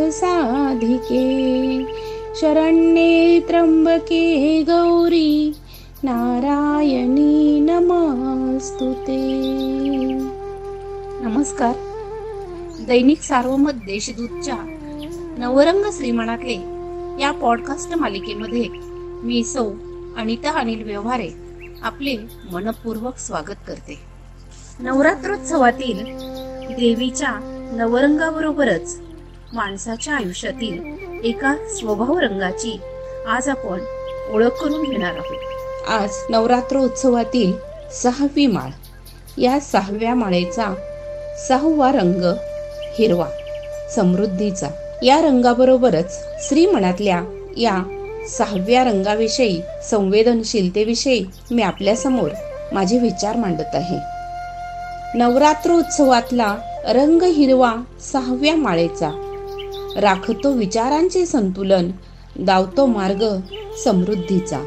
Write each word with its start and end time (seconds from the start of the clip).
साधिके. 0.00 1.26
शरण्ये 2.36 3.40
त्र्यंबके 3.40 4.62
गौरी 4.62 5.52
नारायणी 6.02 7.60
नमस्तुते. 7.60 9.32
नमस्कार. 11.24 11.74
दैनिक 12.86 13.20
सार्वमत 13.20 13.72
देशदूतच्या 13.72 14.56
नवरंग 15.38 15.82
श्रीमणातले 15.92 16.56
या 17.22 17.30
पॉडकास्ट 17.40 17.96
मालिकेमध्ये 17.96 18.64
मी 19.22 19.44
सौ 19.44 19.64
अनिता 20.16 20.50
अनिल 20.50 20.82
व्यवहारे 20.82 21.30
आपले 21.82 22.16
मनपूर्वक 22.52 23.16
स्वागत 23.16 23.56
करते. 23.68 23.98
नवरात्रोत्सवातील 24.80 25.98
देवीच्या 26.70 27.62
नवरंगाबरोबरच 27.72 29.00
माणसाच्या 29.56 30.14
आयुष्यातील 30.14 30.82
एका 31.24 31.56
स्वभाव 31.68 32.18
रंगाची 32.18 32.80
आज 33.28 33.48
आपण 33.48 33.78
ओळख 34.32 34.48
करून 34.48 34.82
घेणार 34.82 35.10
आहोत. 35.10 35.36
आज 35.88 36.10
नवरात्र 36.30 36.76
उत्सवातील 36.76 37.52
सहावी 37.92 38.46
माळ. 38.46 38.68
या 39.40 39.60
सहाव्या 39.60 40.14
माळेचा 40.14 40.74
सहावा 41.48 41.92
रंग 41.92 42.22
हिरवा 42.98 43.26
समृद्धीचा. 43.94 44.68
या 45.02 45.20
रंगाबरोबरच 45.20 46.24
श्री 46.48 46.66
मनातल्या 46.66 47.22
या 47.56 47.78
सहाव्या 48.28 48.84
रंगाविषयी 48.84 49.62
संवेदनशीलतेविषयी 49.90 51.24
मी 51.50 51.62
आपल्यासमोर 51.62 52.28
माझे 52.72 52.98
विचार 52.98 53.36
मांडत 53.36 53.74
आहे. 53.74 53.98
नवरात्र 55.18 55.70
उत्सवातला 55.70 56.56
रंग 56.88 57.22
हिरवा 57.22 57.74
सहाव्या 58.12 58.56
माळेचा 58.56 59.22
राखतो 59.96 60.52
विचारांचे 60.52 61.26
संतुलन. 61.26 61.90
दावतो 62.38 62.86
मार्ग 62.86 63.24
समृद्धीचा. 63.84 64.58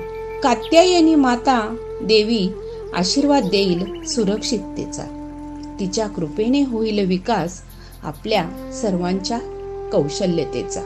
कात्यायनी 0.44 1.16
माता 1.16 1.76
देवी 2.04 2.50
आशीर्वाद 2.94 3.44
देईल 3.44 4.04
सुरक्षिततेचा. 4.04 5.16
तिच्या 5.80 6.08
कृपेने 6.08 6.62
होईल 6.62 7.08
विकास 7.08 7.62
आपल्या 8.04 8.72
सर्वांच्या 8.82 9.40
कौशल्यतेचा. 9.92 10.82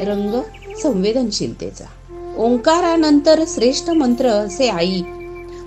रंग 0.00 0.42
संवेदनशीलतेचा. 0.82 1.84
ओंकारानंतर 2.38 3.44
श्रेष्ठ 3.46 3.90
मंत्र 3.90 4.28
असे 4.28 4.68
आई. 4.68 5.00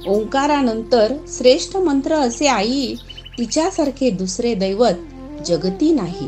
ओंकारानंतर 0.08 1.14
श्रेष्ठ 1.28 1.78
मंत्र 1.78 2.16
असे 2.16 2.48
आई. 2.48 2.94
तिच्यासारखे 3.38 4.10
दुसरे 4.10 4.54
दैवत 4.54 4.94
जगती 5.46 5.92
नाही. 5.92 6.28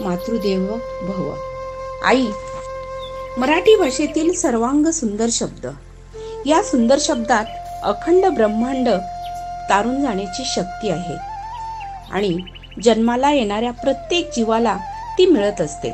मातृदेव 0.00 0.66
भव. 1.02 1.34
आई 2.04 2.26
मराठी 3.38 3.76
भाषेतील 3.76 4.34
सर्वांग 4.34 4.90
सुंदर 4.90 5.26
शब्द. 5.30 5.66
या 6.46 6.62
सुंदर 6.62 6.96
शब्दात 7.00 7.44
अखंड 7.82 8.26
ब्रह्मांड 8.26 8.88
तारून 9.70 10.02
जाण्याची 10.02 10.42
शक्ती 10.46 10.88
आहे. 10.88 11.16
आणि 12.12 12.38
जन्माला 12.82 13.32
येणाऱ्या 13.32 13.72
प्रत्येक 13.72 14.30
जीवाला 14.36 14.76
ती 15.18 15.26
मिळत 15.26 15.60
असते. 15.60 15.90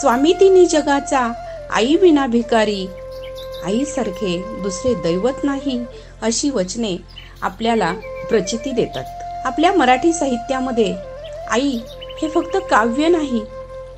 स्वामी 0.00 0.32
तिन्ही 0.40 0.66
जगाचा 0.66 1.32
आई 1.74 1.94
विना 1.94 2.26
भिकारी 2.26 2.86
आईसारखे 3.64 4.44
दुसरे 4.62 4.94
दैवत 4.94 5.44
नाही 5.44 5.84
अशी 6.22 6.50
वचने 6.50 6.96
आपल्याला 7.42 7.92
प्रचिती 8.28 8.70
देतात. 8.70 9.04
आपल्या 9.46 9.72
मराठी 9.72 10.12
साहित्यामध्ये 10.12 10.94
आई 11.50 11.78
हे 12.22 12.28
फक्त 12.28 12.56
काव्य 12.70 13.08
नाही 13.08 13.44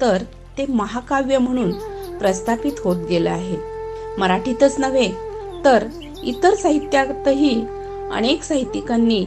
तर 0.00 0.22
ते 0.58 0.66
महाकाव्य 0.68 1.38
म्हणून 1.38 1.72
प्रस्थापित 2.18 2.72
होत 2.84 2.96
गेलं 2.96 3.30
आहे. 3.30 3.56
मराठीतच 4.18 4.78
नव्हे 4.78 5.08
तर 5.64 5.86
इतर 6.22 6.54
साहित्यातही 6.54 7.64
अनेक 8.12 8.42
साहित्यिकांनी 8.42 9.26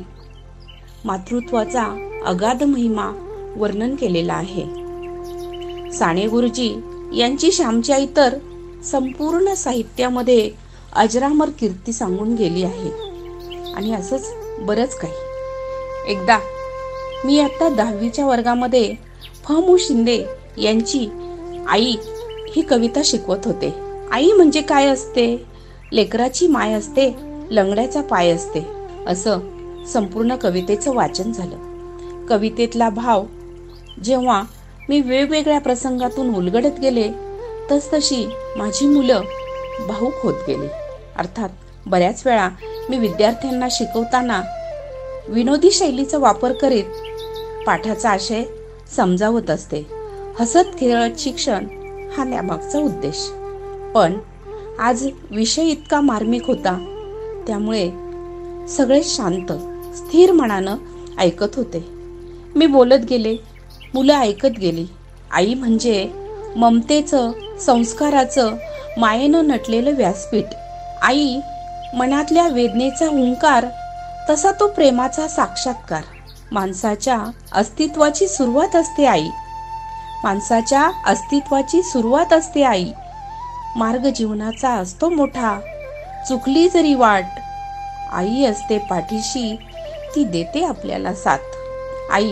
मातृत्वाचा 1.06 1.84
अगाध 2.26 2.64
महिमा 2.64 3.12
वर्णन 3.56 3.96
केलेला 3.96 4.34
आहे. 4.34 4.64
साने 5.92 6.28
गुरुजी 6.28 6.76
यांची 7.14 7.52
श्यामच्या 7.52 7.98
इतर 7.98 8.38
संपूर्ण 8.84 9.54
साहित्यामध्ये 9.54 10.52
अजरामर 10.94 11.50
कीर्ती 11.60 11.94
सांगून 11.94 12.36
गेली 12.36 12.64
आहे. 12.64 12.90
आणि 13.74 13.94
असंच 13.94 14.34
बरंच 14.60 14.96
काही. 14.96 15.14
एकदा 16.08 16.40
मी 17.26 17.40
आत्ता 17.40 17.70
दहावीच्या 17.70 18.26
वर्गामध्ये 18.26 18.94
फ 19.44 19.52
शिंदे 19.80 20.24
यांची 20.58 21.10
आई 21.68 21.96
ही 22.56 22.62
कविता 22.62 23.02
शिकवत 23.06 23.46
होते. 23.46 23.74
आई 24.12 24.32
म्हणजे 24.32 24.62
काय 24.62 24.88
असते? 24.88 25.46
लेकराची 25.94 26.48
माय 26.48 26.74
असते 26.74 27.10
लंगड्याचा 27.52 28.02
पाय 28.02 28.30
असते 28.30 28.66
असं 29.08 29.40
संपूर्ण 29.88 30.36
कवितेचं 30.36 30.94
वाचन 30.94 31.32
झालं. 31.32 32.26
कवितेतला 32.30 32.90
भाव 32.90 33.24
जेव्हा 34.04 34.42
मी 34.90 35.02
वेगवेगळ्या 35.02 35.60
प्रसंगातून 35.60 36.36
उलगडत 36.36 36.80
गेले 36.82 37.10
तसतशी 37.72 38.26
माझी 38.56 38.88
मुलं 38.88 39.22
भाऊक 39.88 40.14
होत 40.24 40.34
गेली. 40.48 40.68
अर्थात 41.18 41.50
बऱ्याच 41.86 42.22
वेळा 42.26 42.50
मी 42.90 42.98
विद्यार्थ्यांना 42.98 43.68
शिकवताना 43.72 44.42
विनोदी 45.28 45.72
शैलीचा 45.72 46.18
वापर 46.18 46.52
करीत 46.52 46.84
पाठाचा 47.66 48.10
आशय 48.10 48.44
समजावत 48.96 49.50
असते. 49.50 49.86
हसत 50.40 50.78
खेळत 50.80 51.20
शिक्षण 51.20 51.66
हा 52.18 52.24
त्यामागचा 52.24 52.80
उद्देश. 52.80 53.30
पण 53.96 54.14
आज 54.80 55.08
विषय 55.32 55.64
इतका 55.64 56.02
मार्मिक 56.02 56.48
होता 56.48 56.74
त्यामुळे 57.48 57.90
सगळे 58.68 59.02
शांत 59.04 59.52
स्थिर 59.96 60.32
मनानं 60.32 60.76
ऐकत 61.20 61.56
होते. 61.56 61.86
मी 62.56 62.66
बोलत 62.66 63.06
गेले 63.10 63.36
मुलं 63.94 64.14
ऐकत 64.14 64.60
गेली. 64.62 64.86
आई 65.32 65.54
म्हणजे 65.54 66.10
ममतेचं 66.56 67.32
संस्काराचं 67.60 68.56
मायेनं 68.98 69.48
नटलेलं 69.48 69.96
व्यासपीठ. 69.96 70.46
आई 71.02 71.40
मनातल्या 71.96 72.48
वेदनेचा 72.48 73.08
हुंकार 73.08 73.66
तसा 74.30 74.52
तो 74.52 74.68
प्रेमाचा 74.68 75.28
साक्षात्कार. 75.28 76.04
माणसाच्या 76.56 77.20
अस्तित्वाची 77.52 78.28
सुरुवात 78.28 78.76
असते 78.76 79.06
आई. 79.06 79.28
माणसाच्या 80.24 80.90
अस्तित्वाची 81.06 81.82
सुरुवात 81.84 82.34
असते 82.34 82.64
आई. 82.64 82.86
मार्ग 83.76 84.08
जीवनाचा 84.10 84.70
असतो 84.70 85.10
मोठा. 85.10 85.60
चुकली 86.30 86.70
जरी 86.70 86.94
वाट 86.94 87.24
आई 88.12 88.46
असते 88.46 88.78
पाठीशी 88.78 89.56
ती 90.16 90.24
देते 90.24 90.64
आपल्याला 90.66 91.14
साथ. 91.14 91.38
आई 92.12 92.32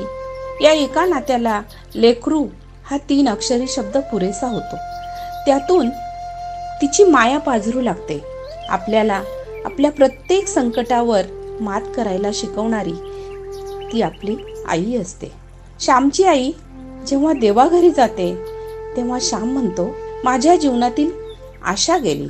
या 0.61 0.71
एका 0.71 1.05
नात्याला 1.05 1.61
लेकरू 1.95 2.45
हा 2.89 2.97
तीन 3.09 3.29
अक्षरी 3.29 3.67
शब्द 3.67 3.97
पुरेसा 3.97 4.47
होतो. 4.47 4.75
त्यातून 5.45 5.89
तिची 6.81 7.03
माया 7.03 7.37
पाझरू 7.37 7.81
लागते. 7.81 8.21
आपल्याला 8.69 9.21
आपल्या 9.65 9.91
प्रत्येक 9.91 10.47
संकटावर 10.47 11.21
मात 11.61 11.81
करायला 11.95 12.29
शिकवणारी 12.33 12.93
ती 13.93 14.01
आपली 14.01 14.35
आई 14.67 14.95
असते. 14.95 15.31
श्यामची 15.79 16.23
आई 16.23 16.51
जेव्हा 17.07 17.33
देवाघरी 17.33 17.89
जाते 17.89 18.35
तेव्हा 18.97 19.17
श्याम 19.21 19.51
म्हणतो 19.51 19.89
माझ्या 20.23 20.55
जीवनातील 20.55 21.11
आशा 21.65 21.97
गेली. 21.97 22.27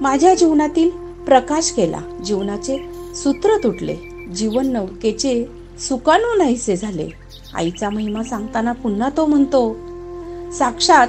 माझ्या 0.00 0.34
जीवनातील 0.34 0.90
प्रकाश 1.24 1.72
गेला. 1.76 2.00
जीवनाचे 2.24 2.78
सूत्र 3.14 3.56
तुटले. 3.56 3.96
जीवन 4.34 4.66
नौकेचे 4.66 5.44
सुकाणू 5.78 6.36
नाहीसे 6.38 6.76
झाले. 6.76 7.08
आईचा 7.54 7.90
महिमा 7.90 8.22
सांगताना 8.22 8.72
पुन्हा 8.72 9.08
तो 9.16 9.26
म्हणतो 9.26 9.76
साक्षात 10.52 11.08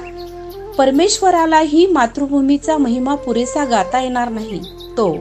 परमेश्वरालाही 0.78 1.86
मातृभूमीचा 1.86 2.76
महिमा 2.76 3.14
पुरेसा 3.14 3.64
गाता 3.64 4.02
येणार 4.02 4.28
नाही. 4.28 4.60
तो 4.96 5.16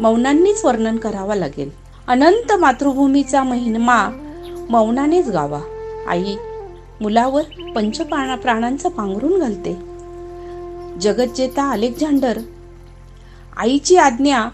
मौनांनीच 0.00 0.64
वर्णन 0.64 0.96
करावा 0.96 1.34
लागेल. 1.34 1.79
अनंत 2.08 2.52
मातृभूमीचा 2.52 3.42
महिमा 3.42 4.08
मौनानेच 4.70 5.28
गावा. 5.28 5.60
आई 6.08 6.36
मुलावर 7.00 7.42
पंच 7.74 8.00
प्राणांचं 8.00 8.88
पांघरून 8.88 9.38
घालते. 9.38 9.76
जगज्जेता 11.00 11.70
अलेक्झांडर 11.70 12.38
आईची 13.56 13.96
आज्ञा 13.96 14.48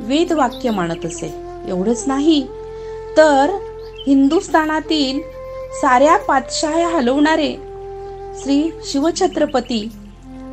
वेद 0.00 0.32
वाक्य 0.32 0.70
मानत 0.70 1.06
असे. 1.06 1.32
एवढंच 1.68 2.04
नाही 2.06 2.46
तर 3.16 3.50
हिंदुस्थानातील 4.06 5.20
साऱ्या 5.72 6.16
पातशाह्या 6.16 6.88
हलवणारे 6.88 7.54
श्री 8.42 8.70
शिवछत्रपती 8.84 9.88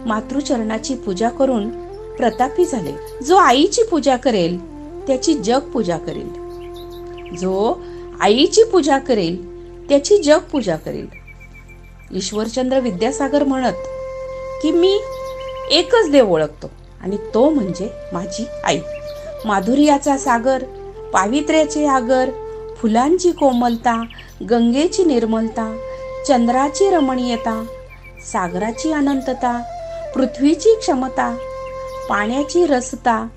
मातृचरणाची 0.05 0.95
पूजा 0.95 1.29
करून 1.29 1.69
प्रतापी 2.15 2.65
झाले. 2.65 3.23
जो 3.23 3.35
आईची 3.35 3.83
पूजा 3.83 4.15
करेल 4.15 4.74
त्याची 5.07 5.33
जग 5.33 5.59
पूजा 5.59 5.97
करेल. 5.97 6.29
जो 7.35 7.81
आईची 8.21 8.63
पूजा 8.63 8.97
करेल 8.97 9.35
त्याची 9.89 10.17
जग 10.17 10.39
पूजा 10.51 10.75
करेल. 10.75 11.07
ईश्वरचंद्र 12.13 12.79
विद्यासागर 12.79 13.43
म्हणत 13.43 13.87
की 14.61 14.71
मी 14.71 14.99
एकच 15.71 16.09
देव 16.11 16.33
ओळखतो 16.33 16.71
आणि 17.01 17.17
तो 17.33 17.49
म्हणजे 17.49 17.89
माझी 18.13 18.45
आई. 18.63 18.79
माधुर्याचा 19.45 20.17
सागर 20.17 20.63
पावित्र्याचे 21.13 21.85
आगर 21.85 22.29
फुलांची 22.77 23.31
कोमलता 23.31 24.03
गंगेची 24.49 25.03
निर्मलता 25.03 25.77
चंद्राची 26.27 26.89
रमणीयता 26.89 27.65
सागराची 28.31 28.91
अनंतता 28.91 29.61
पृथ्वीची 30.15 30.75
क्षमता 30.75 31.35
पाण्याची 32.09 32.65
रसता 32.65 33.27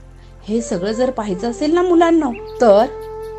हे 0.48 0.60
सगळं 0.60 0.92
जर 0.92 1.10
पाहायचं 1.10 1.50
असेल 1.50 1.74
ना 1.74 1.82
मुलांना 1.82 2.30
तर 2.60 2.84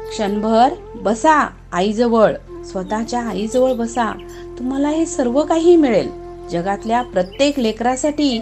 क्षणभर 0.09 0.73
बसा 0.95 1.47
आईजवळ 1.71 2.33
स्वतःच्या 2.65 3.21
आईजवळ 3.21 3.73
बसा. 3.73 4.11
तुम्हाला 4.59 4.89
हे 4.89 5.05
सर्व 5.05 5.41
काही 5.43 5.75
मिळेल. 5.75 6.09
जगातल्या 6.51 7.01
प्रत्येक 7.01 7.59
लेकरासाठी 7.59 8.41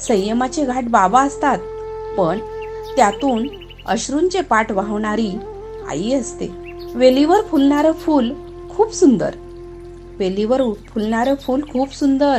संयमाचे 0.00 0.64
घाट 0.64 0.84
बाबा 0.84 1.22
असतात 1.22 1.58
पण 2.18 2.38
त्यातून 2.96 3.46
अश्रूंचे 3.86 4.40
पाठ 4.40 4.72
वाहणारी 4.72 5.30
आई 5.88 6.12
असते. 6.12 6.48
वेलीवर 6.94 7.40
फुलणारं 7.40 7.92
फूल 7.92 8.32
खूप 8.76 8.94
सुंदर. 8.94 9.30
वेलीवर 10.18 10.62
फुलणारं 10.88 11.34
फूल 11.34 11.62
खूप 11.72 11.94
सुंदर 11.94 12.38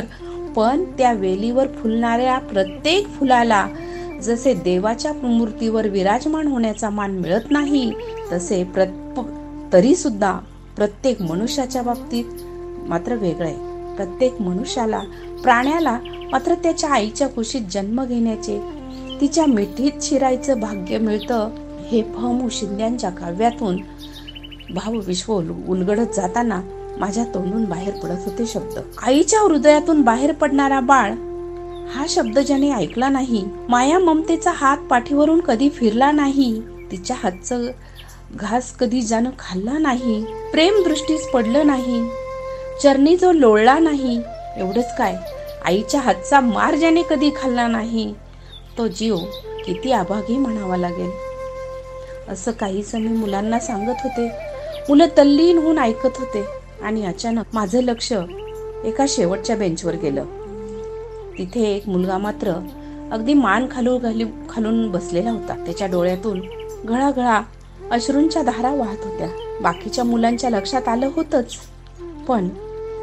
पण 0.56 0.84
त्या 0.98 1.12
वेलीवर 1.12 1.66
फुलणाऱ्या 1.66 2.38
प्रत्येक 2.38 3.08
फुलाला 3.08 3.66
जसे 4.22 4.54
देवाच्या 4.54 5.12
मूर्तीवर 5.12 5.88
विराजमान 5.88 6.46
होण्याचा 6.46 6.90
मान 6.90 7.10
मिळत 7.10 7.50
नाही 7.50 7.92
तसे 8.32 8.64
तरी 9.72 9.94
सुद्धा 9.96 10.32
प्रत्येक 10.76 11.22
मनुष्याच्या 11.22 11.82
बाबतीत 11.82 12.24
मात्र 12.88 13.14
वेगळं 13.14 13.46
आहे. 13.46 13.94
प्रत्येक 13.96 14.40
मनुष्याला 14.40 15.00
प्राण्याला 15.42 15.98
मात्र 16.32 16.54
त्याच्या 16.54 16.90
आईच्या 16.90 17.28
कुशीत 17.28 17.60
जन्म 17.70 18.04
घेण्याचे 18.04 18.60
तिच्या 19.20 19.46
मिठीत 19.46 20.02
शिरायचं 20.02 20.60
भाग्य 20.60 20.98
मिळतं 20.98 21.50
हे 21.88 22.02
फमू 22.02 22.48
शिंद्यांच्या 22.48 23.10
काव्यातून 23.10 23.76
भावविश्व 24.74 25.32
उलगडत 25.68 26.14
जाताना 26.14 26.60
माझ्या 26.98 27.24
तोंडून 27.24 27.64
बाहेर 27.64 27.94
पडत 27.94 28.26
होते 28.26 28.46
शब्द. 28.46 28.80
आईच्या 29.02 29.40
हृदयातून 29.40 30.02
बाहेर 30.02 30.32
पडणारा 30.32 30.80
बाळ 30.80 31.12
हा 31.94 32.04
शब्द 32.08 32.38
ज्याने 32.38 32.70
ऐकला 32.72 33.08
नाही 33.08 33.44
माया 33.68 33.98
ममतेचा 33.98 34.50
हात 34.50 34.78
पाठीवरून 34.90 35.40
कधी 35.40 35.68
फिरला 35.68 36.10
नाही 36.12 36.60
तिच्या 36.90 37.16
हातचं 37.16 37.66
घास 38.36 38.72
कधी 38.72 39.02
ज्यानं 39.02 39.30
खाल्ला 39.38 39.78
नाही 39.78 40.22
प्रेम 40.52 40.82
दृष्टीस 40.84 41.26
पडलं 41.26 41.66
नाही 41.66 42.02
चरणी 42.82 43.16
जो 43.16 43.32
लोळला 43.32 43.78
नाही 43.78 44.20
एवढंच 44.56 44.96
काय 44.98 45.16
आईच्या 45.64 46.00
हातचा 46.00 46.40
मार 46.40 46.74
ज्याने 46.74 47.02
कधी 47.10 47.30
खाल्ला 47.36 47.66
नाही 47.66 48.12
तो 48.78 48.86
जीव 48.88 49.16
किती 49.66 49.92
आभागी 49.92 50.36
म्हणावा 50.38 50.76
लागेल. 50.76 51.10
असं 52.28 52.52
काहीच 52.52 52.94
मी 52.94 53.08
मुलांना 53.08 53.58
सांगत 53.58 54.02
होते. 54.04 54.28
मुलं 54.88 55.06
तल्लीन 55.18 55.58
होऊन 55.58 55.78
ऐकत 55.78 56.18
होते 56.18 56.44
आणि 56.82 57.04
अचानक 57.06 57.54
माझं 57.54 57.82
लक्ष 57.82 58.12
एका 58.12 59.04
शेवटच्या 59.08 59.56
बेंचवर 59.56 59.94
गेलं. 59.94 60.24
तिथे 61.38 61.60
एक 61.76 61.88
मुलगा 61.88 62.18
मात्र 62.18 62.52
अगदी 63.12 63.34
मान 63.34 63.66
खालून 63.70 64.26
खालून 64.50 64.90
बसलेला 64.90 65.30
होता. 65.30 65.54
त्याच्या 65.54 65.86
डोळ्यातून 65.86 66.40
घळाघळा 66.84 67.42
अश्रूंच्या 67.90 68.42
धारा 68.42 68.74
वाहत 68.74 69.04
होत्या. 69.04 69.28
बाकीच्या 69.62 70.04
मुलांच्या 70.04 70.50
लक्षात 70.50 70.88
आलं 70.88 71.10
होतंच. 71.16 71.56
पण 72.28 72.48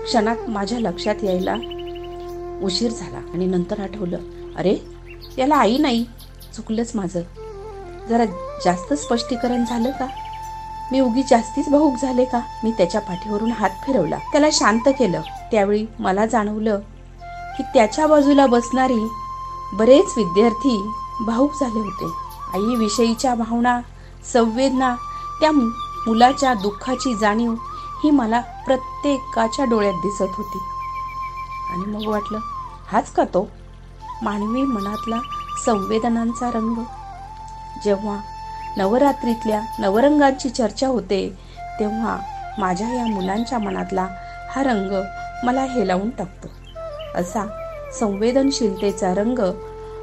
क्षणात 0.05 0.35
माझ्या 0.47 0.79
लक्षात 0.79 1.23
यायला 1.23 1.55
उशीर 2.61 2.91
झाला 2.91 3.17
आणि 3.33 3.45
नंतर 3.45 3.79
आठवलं 3.79 4.17
अरे 4.57 4.75
याला 5.37 5.55
आई 5.55 5.77
नाही. 5.77 6.05
चुकलंच 6.55 6.91
माझं. 6.95 7.21
जरा 8.09 8.25
जास्त 8.65 8.93
स्पष्टीकरण 8.93 9.65
झालं 9.65 9.91
का? 9.91 10.07
मी 10.91 10.99
उगी 10.99 11.23
जास्तीच 11.23 11.69
भाऊक 11.69 11.93
झाले 12.01 12.25
का? 12.25 12.41
मी 12.63 12.71
त्याच्या 12.71 13.01
पाठीवरून 13.01 13.51
हात 13.51 13.69
फिरवला. 13.85 14.17
त्याला 14.17 14.47
शांत 14.51 14.87
केलं. 14.87 15.21
त्यावेळी 15.51 15.85
मला 15.99 16.25
जाणवलं 16.25 16.79
की 17.57 17.63
त्याच्या 17.63 18.07
बाजूला 18.07 18.45
बसणारी 18.45 19.07
बरेच 19.73 20.13
विद्यार्थी 20.17 20.91
भाऊक 21.25 21.51
झाले 21.59 21.79
होते. 21.79 22.05
आई 22.53 22.75
विषयीच्या 22.75 23.35
भावना 23.35 23.79
संवेदना 24.33 24.95
त्या 25.39 25.51
मुलाच्या 25.51 26.53
दुःखाची 26.53 27.15
जाणीव 27.15 27.53
ही 28.03 28.11
मला 28.11 28.39
प्रत्येकाच्या 28.39 29.65
डोळ्यात 29.65 29.93
दिसत 29.93 30.31
होती. 30.37 30.57
आणि 31.71 31.85
मग 31.85 32.11
वाटलं 32.11 32.39
हाच 32.87 33.11
का 33.11 33.23
तो? 33.23 33.49
मानवी 34.21 34.61
मनातला 34.61 35.19
संवेदनांचा 35.65 36.49
रंग. 36.51 36.75
जेव्हा 37.83 38.17
नवरात्रीतल्या 38.77 39.61
नवरंगांची 39.79 40.49
चर्चा 40.49 40.87
होते 40.87 41.39
तेव्हा 41.79 42.17
माझ्या 42.57 42.93
या 42.93 43.05
मुलांच्या 43.05 43.59
मनातला 43.59 44.07
हा 44.55 44.63
रंग 44.63 45.03
मला 45.43 45.61
हेलावून 45.61 46.09
टाकतो. 46.09 46.47
असा 47.15 47.57
संवेदनशीलतेचा 47.99 49.13
रंग 49.13 49.39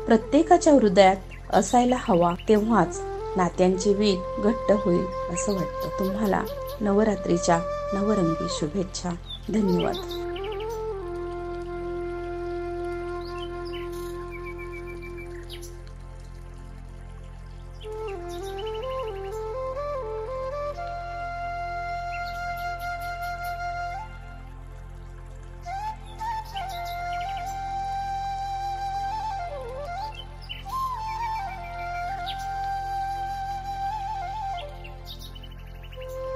प्रत्येकाच्या 0.07 0.73
हृदयात 0.73 1.17
असायला 1.51 1.97
हवा 1.99 2.35
तेव्हाच 2.49 3.01
नात्यांची 3.37 3.95
वीज 3.95 4.19
घट्ट 4.39 4.73
होईल 4.73 5.05
असं 5.33 5.55
वाटतं. 5.55 5.99
तुम्हाला 5.99 6.43
नवरात्रीच्या 6.81 7.61
नवरंगी 7.95 8.47
शुभेच्छा. 8.51 9.11
धन्यवाद. 9.49 10.20